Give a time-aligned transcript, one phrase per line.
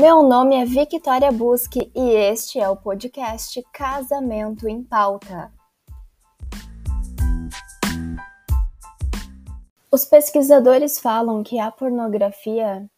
[0.00, 5.52] Meu nome é Victoria Busque e este é o podcast Casamento em Pauta.
[9.90, 12.88] Os pesquisadores falam que a pornografia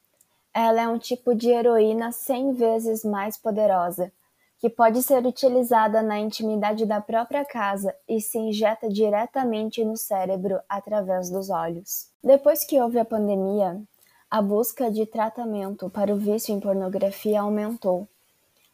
[0.53, 4.13] ela é um tipo de heroína 100 vezes mais poderosa,
[4.59, 10.61] que pode ser utilizada na intimidade da própria casa e se injeta diretamente no cérebro
[10.69, 12.11] através dos olhos.
[12.23, 13.83] Depois que houve a pandemia,
[14.31, 18.07] a busca de tratamento para o vício em pornografia aumentou.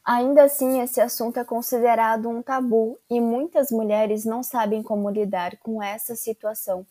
[0.04, 5.56] Ainda assim, esse assunto é considerado um tabu e muitas mulheres não sabem como lidar
[5.56, 6.86] com essa situação.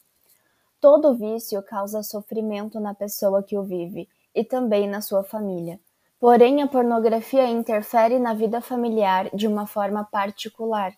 [0.81, 5.79] Todo vício causa sofrimento na pessoa que o vive e também na sua família.
[6.19, 10.91] Porém, a pornografia interfere na vida familiar de uma forma particular,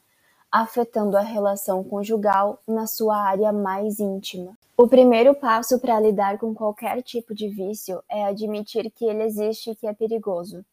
[0.52, 4.58] afetando a relação conjugal na sua área mais íntima.
[4.78, 9.72] O primeiro passo para lidar com qualquer tipo de vício é admitir que ele existe
[9.72, 10.64] e que é perigoso.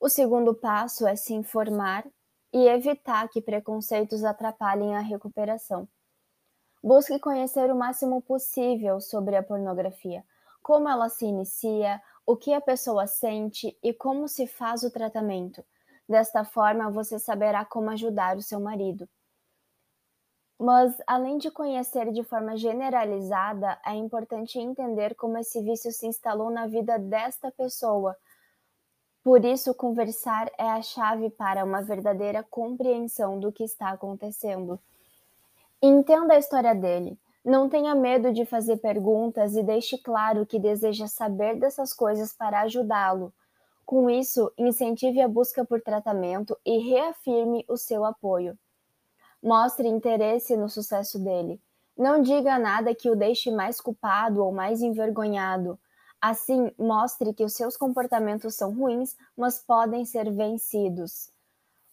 [0.00, 2.04] O segundo passo é se informar
[2.52, 5.88] e evitar que preconceitos atrapalhem a recuperação.
[6.82, 10.24] Busque conhecer o máximo possível sobre a pornografia,
[10.62, 15.64] como ela se inicia, o que a pessoa sente e como se faz o tratamento.
[16.08, 19.08] Desta forma, você saberá como ajudar o seu marido.
[20.58, 26.50] Mas, além de conhecer de forma generalizada, é importante entender como esse vício se instalou
[26.50, 28.16] na vida desta pessoa.
[29.22, 34.80] Por isso, conversar é a chave para uma verdadeira compreensão do que está acontecendo.
[35.80, 37.16] Entenda a história dele.
[37.44, 42.62] Não tenha medo de fazer perguntas e deixe claro que deseja saber dessas coisas para
[42.62, 43.32] ajudá-lo.
[43.88, 48.54] Com isso, incentive a busca por tratamento e reafirme o seu apoio.
[49.42, 51.58] Mostre interesse no sucesso dele.
[51.96, 55.78] Não diga nada que o deixe mais culpado ou mais envergonhado.
[56.20, 61.30] Assim, mostre que os seus comportamentos são ruins, mas podem ser vencidos.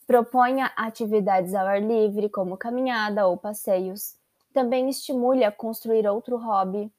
[0.05, 4.17] Proponha atividades ao ar livre, como caminhada ou passeios.
[4.53, 6.91] Também estimule a construir outro hobby.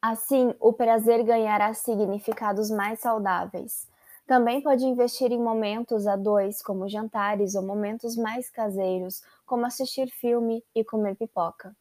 [0.00, 3.88] Assim, o prazer ganhará significados mais saudáveis.
[4.26, 10.08] Também pode investir em momentos a dois, como jantares, ou momentos mais caseiros, como assistir
[10.10, 11.74] filme e comer pipoca.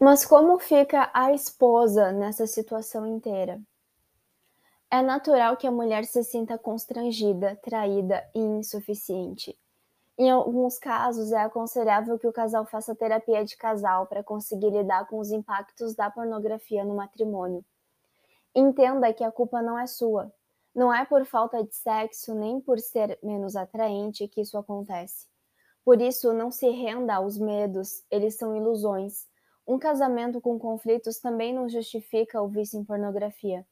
[0.00, 3.60] Mas como fica a esposa nessa situação inteira?
[4.90, 9.56] É natural que a mulher se sinta constrangida, traída e insuficiente.
[10.20, 15.06] Em alguns casos, é aconselhável que o casal faça terapia de casal para conseguir lidar
[15.06, 17.64] com os impactos da pornografia no matrimônio.
[18.54, 20.30] Entenda que a culpa não é sua,
[20.74, 25.26] não é por falta de sexo nem por ser menos atraente que isso acontece.
[25.82, 29.26] Por isso, não se renda aos medos, eles são ilusões.
[29.66, 33.66] Um casamento com conflitos também não justifica o vício em pornografia.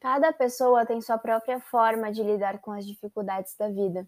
[0.00, 4.04] Cada pessoa tem sua própria forma de lidar com as dificuldades da vida.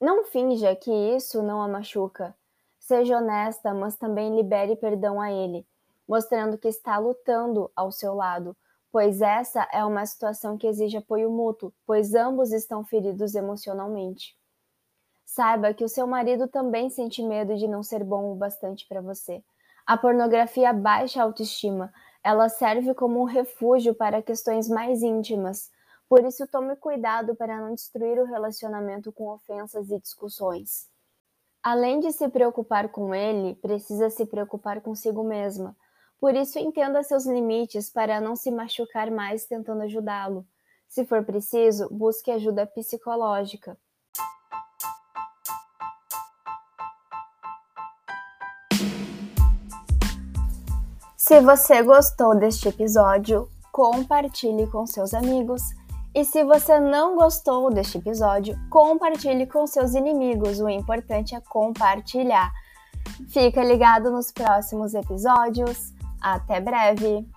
[0.00, 2.36] Não finja que isso não a machuca.
[2.78, 5.66] Seja honesta, mas também libere perdão a ele,
[6.06, 8.56] mostrando que está lutando ao seu lado,
[8.92, 14.36] pois essa é uma situação que exige apoio mútuo, pois ambos estão feridos emocionalmente.
[15.24, 19.00] Saiba que o seu marido também sente medo de não ser bom o bastante para
[19.00, 19.42] você.
[19.86, 25.70] A pornografia baixa a autoestima, ela serve como um refúgio para questões mais íntimas.
[26.14, 30.88] Por isso, tome cuidado para não destruir o relacionamento com ofensas e discussões.
[31.60, 35.76] Além de se preocupar com ele, precisa se preocupar consigo mesma
[36.24, 40.46] por isso, entenda seus limites para não se machucar mais tentando ajudá-lo.
[40.88, 43.76] Se for preciso, busque ajuda psicológica.
[51.14, 55.60] Se você gostou deste episódio, compartilhe com seus amigos.
[56.14, 60.60] E se você não gostou deste episódio, compartilhe com seus inimigos.
[60.60, 62.52] O importante é compartilhar.
[63.28, 65.92] Fica ligado nos próximos episódios.
[66.20, 67.28] Até breve!